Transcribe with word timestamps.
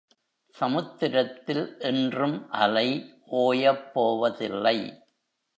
சமுத்திரத்தில் 0.55 1.75
என்றும் 1.79 2.49
அலை 2.49 2.87
ஒயப்போவதில்லை. 3.31 4.77